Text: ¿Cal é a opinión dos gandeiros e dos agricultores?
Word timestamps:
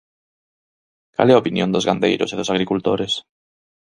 ¿Cal 1.15 1.27
é 1.31 1.33
a 1.35 1.41
opinión 1.43 1.69
dos 1.73 1.85
gandeiros 1.89 2.29
e 2.31 2.35
dos 2.39 2.51
agricultores? 2.53 3.13